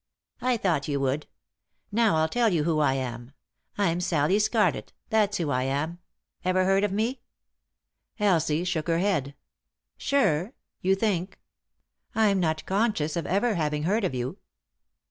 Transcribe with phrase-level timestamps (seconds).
[0.41, 1.27] "I thought you would.
[1.91, 3.33] Now I'll tell you who I am.
[3.77, 5.99] I'm Sallie Scarlett; that's who I am.
[6.43, 7.21] Ever heard of me?"
[8.19, 9.35] Elsie shook her head.
[9.97, 10.53] "Sure?
[10.81, 11.39] You think.""
[12.15, 14.39] I'm not conscious of ever having heard of you."